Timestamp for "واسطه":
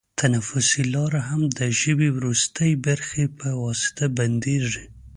3.63-4.05